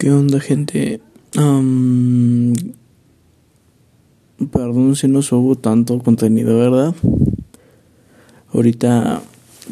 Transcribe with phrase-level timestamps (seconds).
[0.00, 1.02] ¿Qué onda, gente?
[4.50, 6.94] Perdón si no subo tanto contenido, ¿verdad?
[8.54, 9.20] Ahorita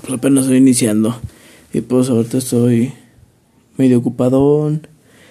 [0.03, 1.19] pues apenas estoy iniciando.
[1.73, 2.93] Y pues ahorita estoy
[3.79, 4.71] medio ocupado.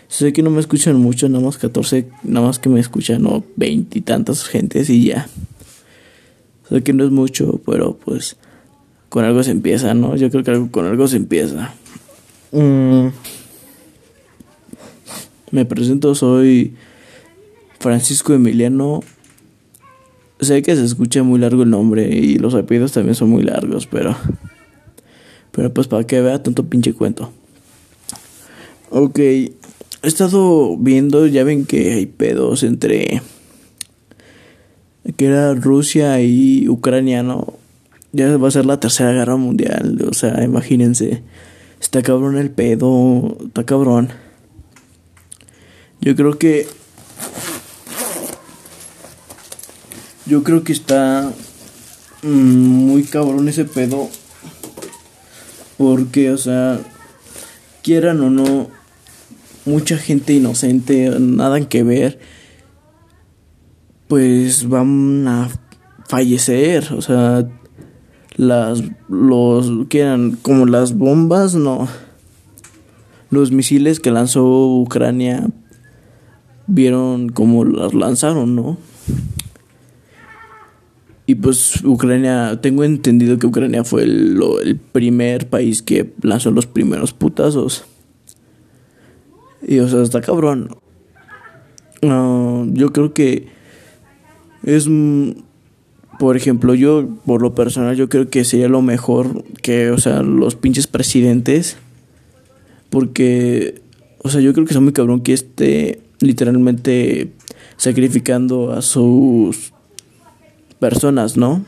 [0.08, 3.44] Sé que no me escuchan mucho, nada más 14, nada más que me escuchan, no,
[3.60, 5.30] y tantas gentes y ya.
[6.70, 8.38] Sé que no es mucho, pero pues
[9.10, 10.16] con algo se empieza, ¿no?
[10.16, 11.76] Yo creo que con algo se empieza.
[12.52, 13.10] Mm.
[15.52, 16.74] Me presento, soy
[17.80, 19.02] Francisco Emiliano.
[20.42, 23.88] Sé que se escucha muy largo el nombre y los apellidos también son muy largos,
[23.88, 24.16] pero.
[25.52, 27.32] Pero pues para que vea tanto pinche cuento.
[28.90, 29.54] Ok, he
[30.04, 33.22] estado viendo, ya ven que hay pedos entre.
[35.16, 37.54] que era Rusia y Ucrania, ¿no?
[38.12, 41.24] Ya va a ser la tercera guerra mundial, o sea, imagínense.
[41.80, 44.10] Está cabrón el pedo, está cabrón.
[46.08, 46.66] Yo creo que.
[50.26, 51.34] Yo creo que está.
[52.24, 54.08] Mm, muy cabrón ese pedo.
[55.78, 56.80] Porque, o sea.
[57.84, 58.70] Quieran o no.
[59.66, 62.20] Mucha gente inocente, nada que ver.
[64.08, 65.50] Pues van a
[66.08, 66.88] fallecer.
[66.94, 67.50] O sea.
[68.38, 68.82] Las.
[69.10, 69.88] Los.
[69.90, 70.38] Quieran.
[70.42, 71.90] Como las bombas, no.
[73.30, 75.50] Los misiles que lanzó Ucrania
[76.68, 78.78] vieron cómo las lanzaron, ¿no?
[81.30, 87.12] Y pues Ucrania, tengo entendido que Ucrania fue el, primer país que lanzó los primeros
[87.14, 87.84] putazos.
[89.62, 90.70] Y o sea, está cabrón.
[92.02, 93.48] Ah, yo creo que
[94.64, 94.88] es,
[96.18, 100.24] por ejemplo, yo, por lo personal, yo creo que sería lo mejor que, o sea,
[100.24, 101.76] los pinches presidentes.
[102.90, 103.82] Porque,
[104.20, 107.34] o sea, yo creo que es muy cabrón que este literalmente
[107.78, 109.74] sacrificando a sus
[110.80, 111.66] personas, ¿no?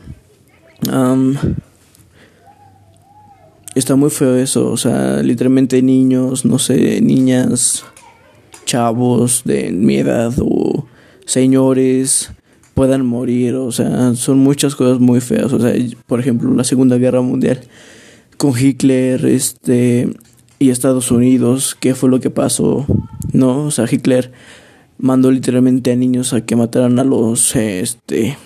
[3.74, 7.84] está muy feo eso, o sea, literalmente niños, no sé, niñas,
[8.64, 10.86] chavos de mi edad o
[11.26, 12.30] señores
[12.74, 15.74] puedan morir, o sea, son muchas cosas muy feas, o sea,
[16.06, 17.60] por ejemplo, la Segunda Guerra Mundial
[18.36, 20.08] con Hitler, este,
[20.60, 22.84] y Estados Unidos, qué fue lo que pasó,
[23.32, 23.64] ¿no?
[23.64, 24.30] O sea, Hitler
[24.98, 28.36] mandó literalmente a niños a que mataran a los, este,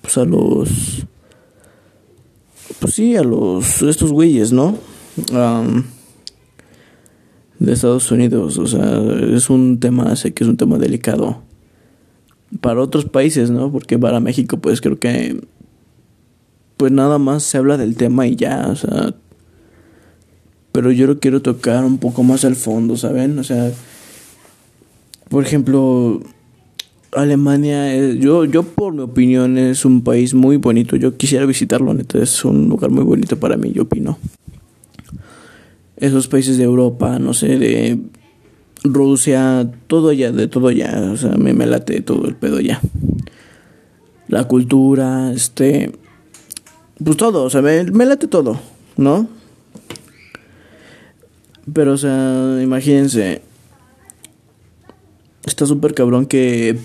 [0.00, 1.06] pues a los,
[2.80, 4.78] pues sí, a los, estos güeyes, ¿no?
[7.58, 9.00] de Estados Unidos, o sea,
[9.34, 11.42] es un tema, sé que es un tema delicado
[12.60, 13.70] para otros países, ¿no?
[13.70, 15.40] Porque para México, pues creo que,
[16.76, 19.14] pues nada más se habla del tema y ya, o sea,
[20.76, 23.38] pero yo lo quiero tocar un poco más al fondo, ¿saben?
[23.38, 23.72] O sea,
[25.30, 26.20] por ejemplo,
[27.12, 30.96] Alemania, yo, yo por mi opinión es un país muy bonito.
[30.96, 34.18] Yo quisiera visitarlo, neta, es un lugar muy bonito para mí, yo opino.
[35.96, 37.98] Esos países de Europa, no sé, de
[38.84, 42.82] Rusia, todo allá, de todo allá, o sea, me, me late todo el pedo allá.
[44.28, 45.90] La cultura, este,
[47.02, 48.60] pues todo, o sea, me late todo,
[48.98, 49.36] ¿no?
[51.72, 53.42] Pero, o sea, imagínense,
[55.44, 56.78] está súper cabrón que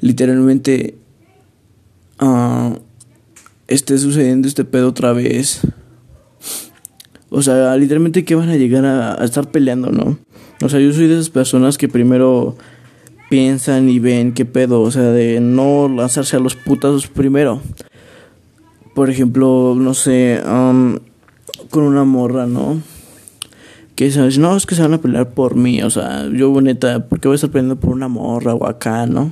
[0.00, 0.96] literalmente
[2.20, 2.76] uh,
[3.66, 5.62] esté sucediendo este pedo otra vez.
[7.30, 10.18] O sea, literalmente que van a llegar a, estar peleando, ¿no?
[10.62, 12.56] O sea, yo soy de esas personas que primero
[13.30, 17.62] piensan y ven qué pedo, o sea, de no lanzarse a los putazos primero.
[18.94, 20.98] Por ejemplo, no sé, um,
[21.70, 22.82] con una morra, ¿no?
[24.00, 27.06] Que sabes, no, es que se van a pelear por mí, o sea, yo neta,
[27.06, 29.30] ¿por qué voy a estar peleando por una morra o acá, no?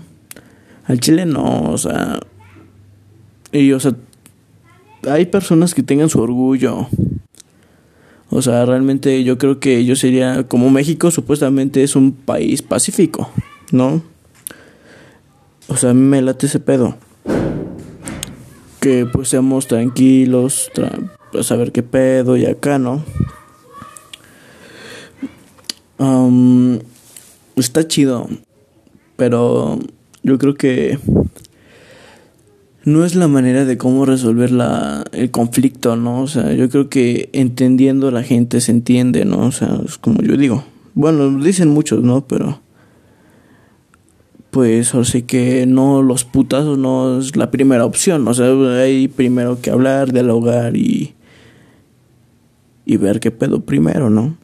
[0.85, 2.21] Al chile no, o sea,
[3.51, 3.95] y o sea,
[5.09, 6.87] hay personas que tengan su orgullo.
[8.29, 13.31] O sea, realmente yo creo que yo sería, como México supuestamente es un país pacífico,
[13.73, 14.03] ¿no?
[15.69, 16.99] O sea, a mí me late ese pedo.
[18.81, 20.71] Que pues seamos tranquilos,
[21.33, 23.03] pues saber qué pedo y acá, ¿no?
[25.99, 26.79] Um,
[27.57, 28.29] está chido,
[29.17, 29.79] pero
[30.23, 30.99] yo creo que
[32.85, 36.23] no es la manera de cómo resolver la, el conflicto, ¿no?
[36.23, 39.41] O sea, yo creo que entendiendo la gente se entiende, ¿no?
[39.41, 40.65] O sea, es como yo digo.
[40.95, 42.27] Bueno, dicen muchos, ¿no?
[42.27, 42.61] Pero
[44.51, 48.47] pues o sea que no los putazos no es la primera opción, o sea,
[48.81, 51.15] hay primero que hablar, dialogar y
[52.87, 54.39] y ver qué pedo primero, ¿no?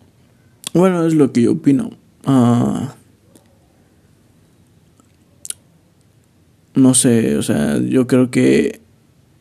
[0.74, 1.90] Bueno, es lo que yo opino.
[2.26, 2.96] Ah,
[6.74, 8.80] no sé, o sea, yo creo que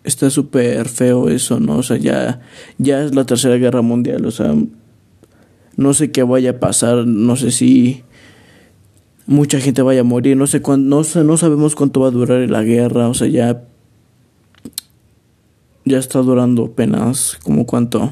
[0.04, 1.78] está súper feo eso, ¿no?
[1.78, 2.42] O sea, ya,
[2.78, 4.54] ya es la tercera guerra mundial, o sea,
[5.76, 8.04] no sé qué vaya a pasar, no sé si
[9.26, 12.48] mucha gente vaya a morir, no sé cuándo, no, no sabemos cuánto va a durar
[12.50, 13.64] la guerra, o sea, ya,
[15.86, 18.12] ya está durando apenas, como cuánto.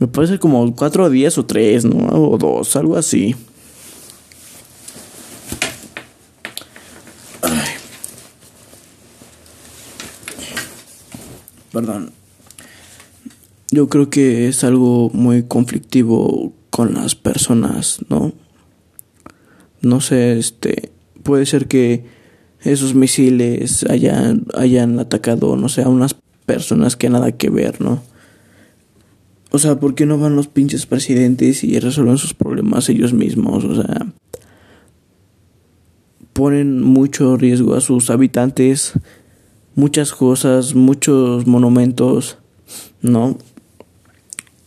[0.00, 1.96] Me parece como cuatro días o tres, ¿no?
[1.96, 3.34] O dos, algo así.
[11.72, 12.12] Perdón.
[13.70, 18.32] Yo creo que es algo muy conflictivo con las personas, ¿no?
[19.82, 20.90] No sé, este,
[21.22, 22.04] puede ser que
[22.62, 26.14] esos misiles hayan, hayan atacado, no sé, a unas
[26.46, 28.02] personas que nada que ver, ¿no?
[29.50, 33.64] O sea, ¿por qué no van los pinches presidentes y resuelven sus problemas ellos mismos?
[33.64, 34.06] O sea,
[36.34, 38.92] ponen mucho riesgo a sus habitantes,
[39.74, 42.38] muchas cosas, muchos monumentos,
[43.00, 43.38] ¿no?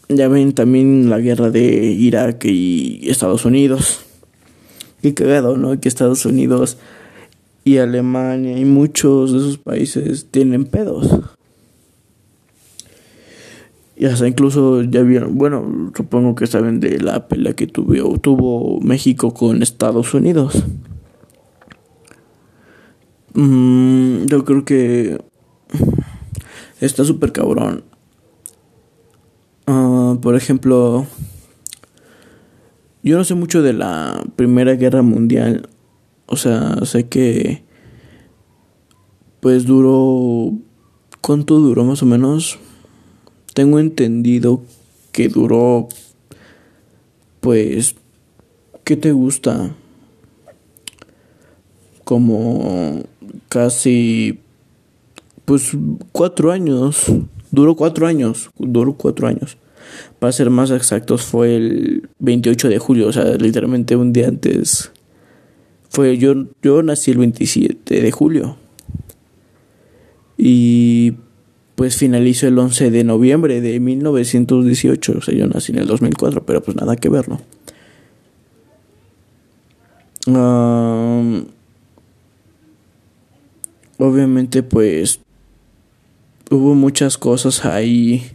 [0.10, 1.62] Ya ven también la guerra de
[1.92, 4.02] Irak y Estados Unidos.
[5.02, 5.80] Qué cagado, ¿no?
[5.80, 6.78] Que Estados Unidos
[7.64, 11.22] y Alemania y muchos de esos países tienen pedos.
[14.02, 18.82] Y hasta incluso ya vieron, bueno, supongo que saben de la pelea que tuvo, tuvo
[18.82, 20.64] México con Estados Unidos.
[23.36, 25.22] Mm, yo creo que
[26.80, 27.84] está súper cabrón.
[29.68, 31.06] Ah, por ejemplo,
[33.04, 35.70] yo no sé mucho de la Primera Guerra Mundial.
[36.26, 37.64] O sea, sé que
[39.42, 40.54] pues duró...
[41.22, 42.58] ¿Cuánto duró más o menos?
[43.54, 44.62] Tengo entendido
[45.12, 45.90] que duró,
[47.40, 47.96] pues,
[48.84, 49.76] ¿qué te gusta?
[52.04, 53.04] Como
[53.50, 54.40] casi,
[55.46, 55.72] pues,
[56.12, 57.06] cuatro años.
[57.52, 59.58] Duró cuatro años, duró cuatro años.
[60.20, 64.92] Para ser más exactos, fue el 28 de julio, o sea, literalmente un día antes.
[65.90, 68.56] Fue yo, yo nací el 27 de julio.
[70.38, 71.16] Y
[71.82, 75.14] pues finalizó el 11 de noviembre de 1918.
[75.18, 77.42] O sea, yo nací en el 2004, pero pues nada que verlo.
[83.98, 85.22] obviamente pues
[86.52, 88.30] hubo muchas cosas ahí.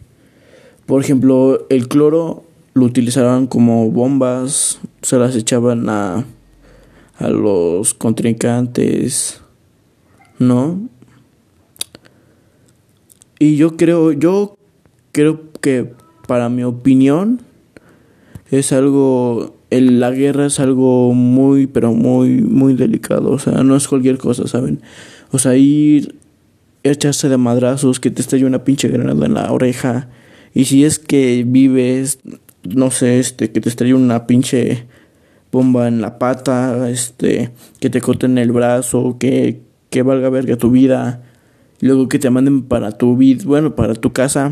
[0.85, 6.25] Por ejemplo, el cloro lo utilizaban como bombas, se las echaban a,
[7.17, 9.39] a los contrincantes,
[10.37, 10.89] ¿no?
[13.39, 14.57] Y yo creo, yo
[15.11, 15.91] creo que
[16.27, 17.41] para mi opinión
[18.49, 23.31] es algo, el, la guerra es algo muy, pero muy, muy delicado.
[23.31, 24.81] O sea, no es cualquier cosa, ¿saben?
[25.31, 26.15] O sea, ir,
[26.83, 30.09] echarse de madrazos, que te estalle una pinche granada en la oreja.
[30.53, 32.19] Y si es que vives,
[32.63, 34.85] no sé, este, que te estalle una pinche
[35.51, 40.71] bomba en la pata, este, que te corten el brazo, que, que valga verga tu
[40.71, 41.26] vida
[41.79, 44.51] luego que te manden para tu vida, bueno, para tu casa.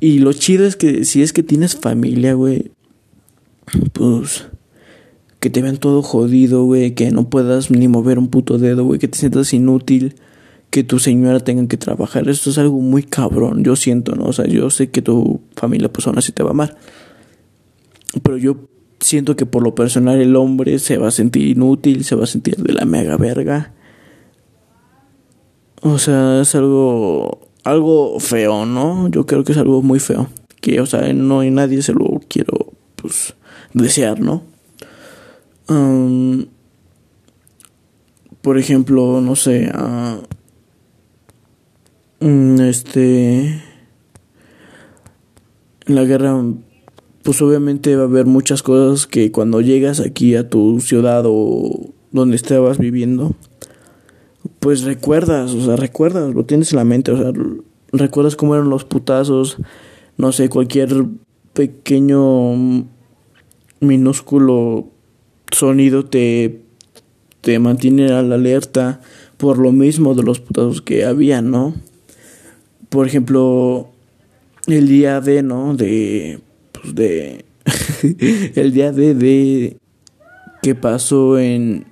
[0.00, 2.72] Y lo chido es que si es que tienes familia, güey,
[3.92, 4.46] pues
[5.40, 8.98] que te vean todo jodido, güey, que no puedas ni mover un puto dedo, güey,
[8.98, 10.16] que te sientas inútil,
[10.70, 12.28] que tu señora tenga que trabajar.
[12.28, 14.24] Esto es algo muy cabrón, yo siento, ¿no?
[14.24, 16.76] O sea, yo sé que tu familia pues aún así te va a amar.
[18.22, 18.56] Pero yo
[19.00, 22.26] siento que por lo personal el hombre se va a sentir inútil, se va a
[22.26, 23.72] sentir de la mega verga.
[25.82, 29.08] O sea, es algo algo feo, ¿no?
[29.08, 30.28] Yo creo que es algo muy feo.
[30.60, 33.34] Que, o sea, no hay nadie se lo quiero, pues,
[33.74, 34.42] desear, ¿no?
[38.40, 40.22] por ejemplo, no sé, uh,
[42.62, 43.62] este,
[45.86, 46.42] en la guerra,
[47.22, 51.90] pues obviamente va a haber muchas cosas que cuando llegas aquí a tu ciudad o
[52.10, 53.34] donde estabas viviendo,
[54.60, 57.32] pues recuerdas, o sea, recuerdas, lo tienes en la mente, o sea,
[57.92, 59.58] recuerdas cómo eran los putazos,
[60.16, 61.06] no sé, cualquier
[61.52, 62.86] pequeño
[63.80, 64.88] minúsculo
[65.52, 66.62] sonido te,
[67.40, 69.00] te mantiene a la alerta
[69.36, 71.74] por lo mismo de los putazos que había, ¿no?
[72.88, 73.88] Por ejemplo,
[74.66, 75.76] el día de, ¿no?
[75.76, 76.40] De,
[76.72, 77.44] pues de,
[78.54, 79.76] el día de, de,
[80.62, 81.86] que pasó en,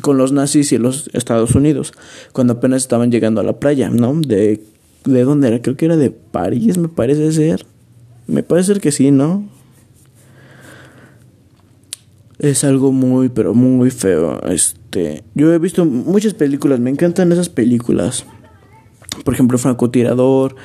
[0.00, 1.92] con los nazis y los Estados Unidos,
[2.32, 4.20] cuando apenas estaban llegando a la playa, ¿no?
[4.20, 4.62] De,
[5.04, 5.62] ¿De dónde era?
[5.62, 7.66] Creo que era de París, me parece ser.
[8.26, 9.48] Me parece ser que sí, ¿no?
[12.40, 14.40] es algo muy, pero muy feo.
[14.48, 18.24] Este, yo he visto muchas películas, me encantan esas películas.
[19.24, 20.56] Por ejemplo, Francotirador,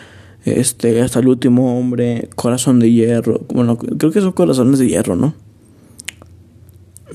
[0.46, 3.42] este, hasta el último hombre, Corazón de Hierro.
[3.54, 5.34] Bueno, creo que son Corazones de Hierro, ¿no?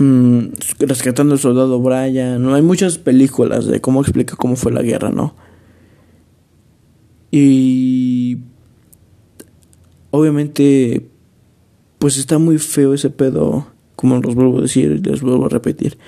[0.01, 2.43] Mm, rescatando al soldado Brian.
[2.43, 2.55] ¿no?
[2.55, 5.35] Hay muchas películas de cómo explica cómo fue la guerra, ¿no?
[7.31, 8.39] Y
[10.11, 11.07] obviamente,
[11.99, 15.99] pues está muy feo ese pedo como los vuelvo a decir les vuelvo a repetir,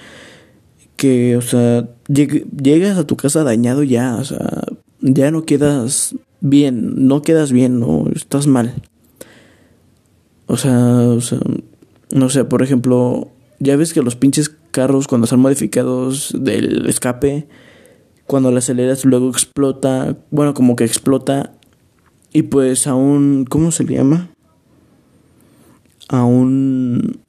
[0.96, 4.62] que, o sea, llegas a tu casa dañado ya, o sea,
[5.00, 8.72] ya no quedas bien, no quedas bien, no, estás mal.
[10.46, 11.40] O sea, o sea,
[12.14, 13.31] no sé, por ejemplo,
[13.62, 17.48] ya ves que los pinches carros cuando son modificados del escape,
[18.26, 21.52] cuando la aceleras luego explota, bueno, como que explota
[22.32, 24.30] y pues aún, ¿cómo se le llama?
[26.08, 27.22] A un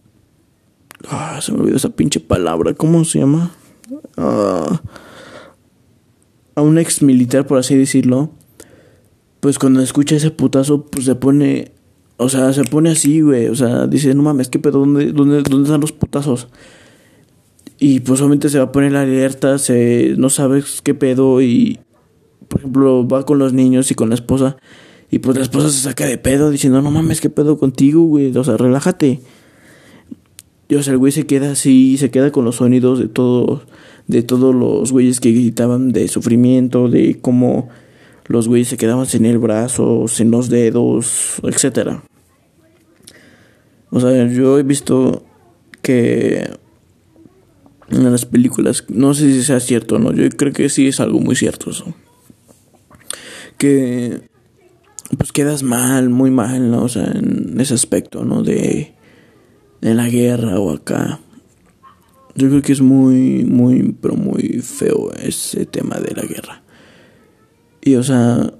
[1.10, 2.74] Ah, se me olvidó esa pinche palabra.
[2.74, 3.52] ¿Cómo se llama?
[4.18, 4.82] Ah,
[6.56, 8.32] a un ex militar, por así decirlo.
[9.40, 11.73] Pues cuando escucha ese putazo, pues se pone.
[12.24, 13.48] O sea, se pone así, güey.
[13.48, 14.80] O sea, dice, no mames, ¿qué pedo?
[14.80, 16.48] ¿Dónde, dónde, dónde están los putazos?
[17.80, 21.80] Y pues obviamente se va a poner la alerta, se, no sabes qué pedo y,
[22.48, 24.58] por ejemplo, va con los niños y con la esposa.
[25.12, 28.36] Y pues la esposa se saca de pedo diciendo, no mames, ¿qué pedo contigo, güey?
[28.38, 29.20] O sea, relájate.
[30.70, 33.63] Y o sea, el güey se queda así, se queda con los sonidos de todos,
[34.08, 37.70] de todos los güeyes que gritaban de sufrimiento, de cómo
[38.27, 42.01] los güeyes se quedaban sin el brazo, sin los dedos, etcétera.
[43.96, 45.24] O sea, yo he visto
[45.84, 46.50] que
[47.90, 51.00] en las películas, no sé si sea cierto o no, yo creo que sí es
[51.00, 51.94] algo muy cierto eso.
[53.60, 54.24] Que
[55.16, 56.86] pues quedas mal, muy mal, ¿no?
[56.86, 58.42] O sea, en ese aspecto, ¿no?
[58.42, 58.96] De
[59.82, 61.20] en la guerra o acá.
[62.34, 66.64] Yo creo que es muy, muy, pero muy feo ese tema de la guerra.
[67.80, 68.56] Y o sea,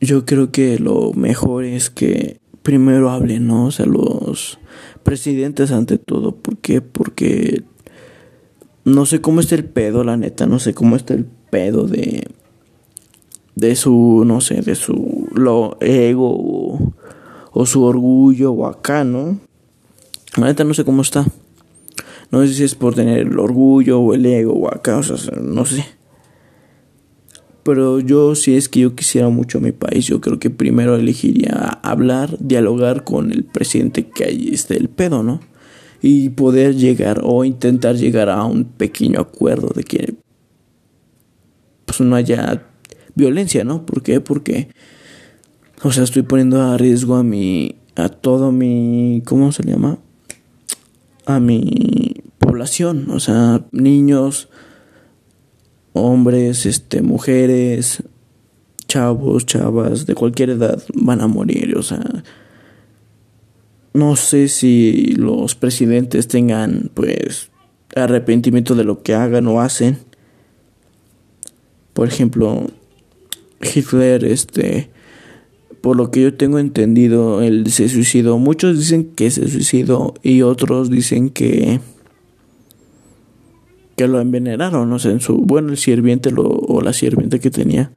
[0.00, 3.66] yo creo que lo mejor es que primero hablen, ¿no?
[3.66, 4.58] O sea, los
[5.02, 6.36] presidentes ante todo.
[6.36, 6.80] ¿Por qué?
[6.80, 7.62] Porque
[8.84, 10.46] no sé cómo está el pedo, la neta.
[10.46, 12.26] No sé cómo está el pedo de.
[13.56, 16.94] De su, no sé, de su lo ego o,
[17.52, 19.38] o su orgullo o acá, ¿no?
[20.36, 21.26] La neta no sé cómo está.
[22.30, 25.16] No sé si es por tener el orgullo o el ego o acá, o sea,
[25.40, 25.84] no sé.
[27.62, 30.96] Pero yo si es que yo quisiera mucho a mi país, yo creo que primero
[30.96, 35.40] elegiría hablar, dialogar con el presidente que ahí esté el pedo, ¿no?
[36.02, 40.14] Y poder llegar o intentar llegar a un pequeño acuerdo de que
[41.84, 42.66] pues no haya
[43.14, 43.84] violencia, ¿no?
[43.84, 44.20] ¿Por qué?
[44.20, 44.68] Porque
[45.82, 49.98] o sea, estoy poniendo a riesgo a mi a todo mi ¿cómo se llama?
[51.26, 54.48] a mi población, o sea, niños,
[55.92, 58.02] hombres, este, mujeres,
[58.88, 62.04] chavos, chavas de cualquier edad van a morir, o sea,
[63.92, 67.50] no sé si los presidentes tengan pues
[67.96, 69.98] arrepentimiento de lo que hagan o hacen.
[71.92, 72.68] Por ejemplo,
[73.60, 74.90] Hitler este
[75.80, 78.38] por lo que yo tengo entendido, él se suicidó.
[78.38, 81.80] Muchos dicen que se suicidó y otros dicen que
[84.00, 87.50] que lo envenenaron, no sé, en su bueno el sirviente lo, o la sirviente que
[87.50, 87.92] tenía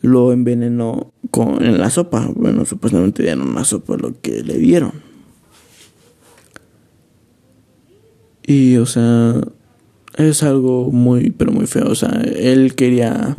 [0.00, 4.90] lo envenenó con en la sopa, bueno, supuestamente dieron una sopa lo que le dieron.
[8.44, 9.40] Y o sea,
[10.16, 13.36] es algo muy pero muy feo, o sea, él quería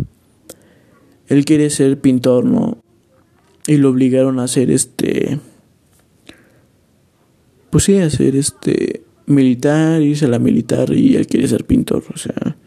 [1.27, 2.77] él quería ser pintor, ¿no?
[3.67, 5.37] y lo obligaron a hacer este
[7.71, 12.03] pues sí a hacer este militar irse a la militar y él quiere ser pintor
[12.13, 12.57] o sea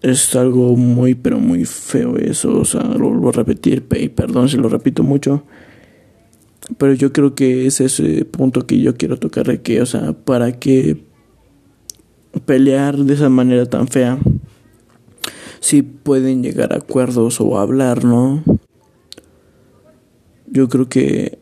[0.00, 4.48] es algo muy pero muy feo eso o sea lo vuelvo a repetir y perdón
[4.48, 5.44] si lo repito mucho
[6.78, 10.12] pero yo creo que es ese punto que yo quiero tocar de que o sea
[10.12, 11.04] para qué
[12.46, 14.18] pelear de esa manera tan fea
[15.62, 18.42] si pueden llegar a acuerdos o hablar, ¿no?
[20.48, 21.38] Yo creo que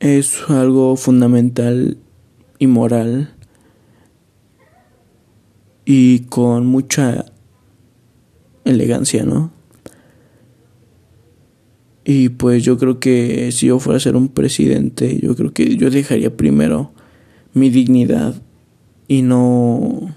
[0.00, 1.98] es algo fundamental
[2.58, 3.34] y moral
[5.84, 7.26] y con mucha
[8.64, 9.52] elegancia, ¿no?
[12.04, 15.76] Y pues yo creo que si yo fuera a ser un presidente, yo creo que
[15.76, 16.92] yo dejaría primero
[17.52, 18.42] mi dignidad
[19.06, 20.14] y no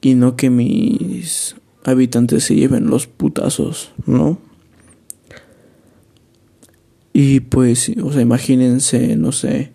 [0.00, 4.38] y no que mis habitantes se lleven los putazos, ¿no?
[7.12, 9.72] Y pues, o sea, imagínense, no sé,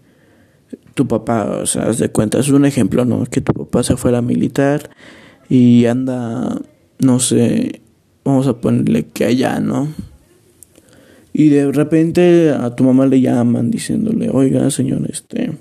[0.93, 3.25] tu papá, o sea, haz de cuenta, es un ejemplo, ¿no?
[3.25, 4.89] Que tu papá se fue a la militar
[5.49, 6.59] y anda,
[6.99, 7.81] no sé,
[8.23, 9.89] vamos a ponerle que allá, ¿no?
[11.33, 15.51] Y de repente a tu mamá le llaman diciéndole, oiga, señor, este,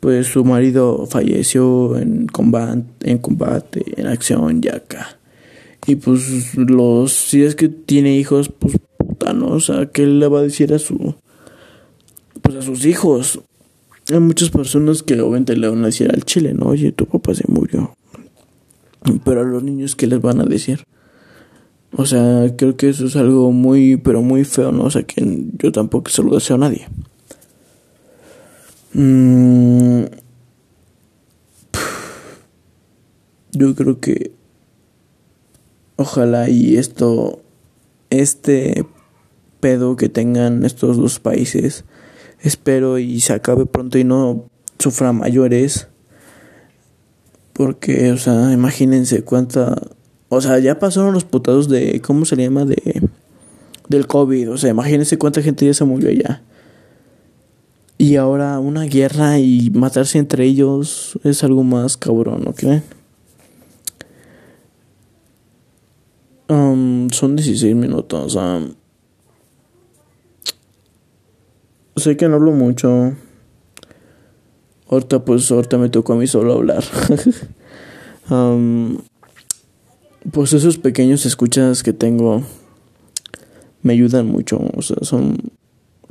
[0.00, 5.18] pues su marido falleció en combate, en combate, en acción ya acá.
[5.86, 8.76] Y pues los, si es que tiene hijos, pues
[9.32, 9.48] ¿no?
[9.48, 11.14] O sea, ¿qué le va a decir a su,
[12.42, 13.40] pues a sus hijos?
[14.12, 16.66] Hay muchas personas que obviamente le van a decir al chile, ¿no?
[16.66, 17.96] Oye, tu papá se murió.
[19.24, 20.84] Pero a los niños, ¿qué les van a decir?
[21.96, 24.84] O sea, creo que eso es algo muy, pero muy feo, ¿no?
[24.84, 25.22] O sea, que
[25.58, 26.88] yo tampoco se lo deseo a nadie.
[28.92, 30.04] Mm.
[33.52, 34.32] Yo creo que
[35.96, 37.40] ojalá y esto,
[38.10, 38.84] este
[39.64, 41.86] pedo que tengan estos dos países,
[42.42, 45.88] espero y se acabe pronto y no sufra mayores.
[47.54, 49.80] Porque, o sea, imagínense cuánta...
[50.28, 52.02] O sea, ya pasaron los putados de...
[52.02, 52.66] ¿Cómo se llama?
[52.66, 53.08] De...
[53.88, 54.50] Del COVID.
[54.50, 56.42] O sea, imagínense cuánta gente ya se murió allá.
[57.96, 62.82] Y ahora una guerra y matarse entre ellos es algo más cabrón, ¿no creen?
[66.50, 68.34] Um, son 16 minutos.
[68.34, 68.74] Um,
[71.96, 73.14] sé que no hablo mucho.
[74.88, 76.84] Ahorita pues ahorita me tocó a mí solo hablar.
[80.32, 82.42] pues esos pequeños escuchas que tengo
[83.82, 84.60] me ayudan mucho.
[84.76, 85.36] O sea, son,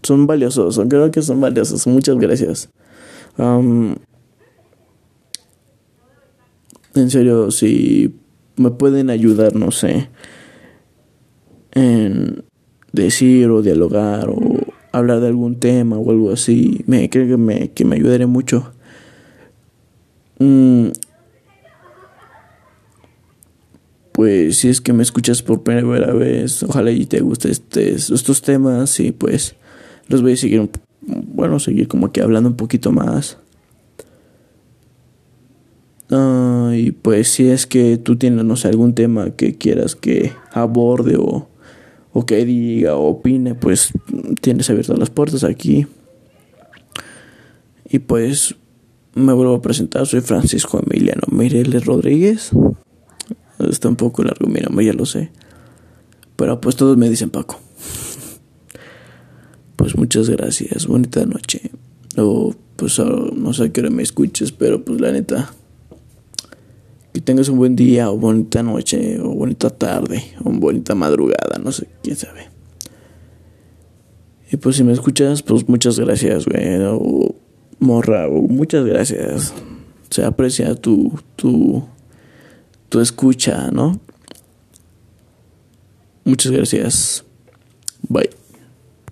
[0.02, 0.80] son valiosos.
[0.88, 1.86] Creo que son valiosos.
[1.88, 2.70] Muchas gracias.
[3.38, 3.96] Um,
[6.96, 8.16] en serio, si
[8.56, 10.10] me pueden ayudar, no sé,
[11.72, 12.44] en
[12.92, 17.72] decir o dialogar o hablar de algún tema o algo así, me creo que me,
[17.72, 18.72] que me ayudaré mucho.
[20.40, 20.90] Mm,
[24.14, 28.42] pues si es que me escuchas por primera vez, ojalá y te gusten este, estos
[28.44, 29.56] temas y pues
[30.08, 30.70] los voy a seguir,
[31.02, 33.38] bueno, seguir como que hablando un poquito más.
[36.12, 40.34] Ah, y pues si es que tú tienes, no sé, algún tema que quieras que
[40.52, 41.48] aborde o,
[42.14, 43.92] o que diga o opine, pues
[44.40, 45.88] tienes abiertas las puertas aquí.
[47.90, 48.56] Y pues
[49.16, 52.52] me vuelvo a presentar, soy Francisco Emiliano Mireles Rodríguez.
[53.60, 55.32] Está un poco largo mi nombre, ya lo sé.
[56.36, 57.60] Pero pues todos me dicen Paco.
[59.76, 61.72] Pues muchas gracias, bonita noche.
[62.18, 65.54] O pues no sé a qué hora me escuches, pero pues la neta
[67.14, 71.72] que tengas un buen día o bonita noche o bonita tarde o bonita madrugada, no
[71.72, 72.50] sé, quién sabe.
[74.52, 76.78] Y pues si me escuchas, pues muchas gracias, güey.
[76.84, 77.36] O
[77.80, 79.54] morra, o muchas gracias.
[80.10, 81.84] Se aprecia tu, tu,
[82.90, 84.00] tu escucha, ¿no?
[86.24, 87.26] Muchas gracias.
[88.08, 88.43] Bye.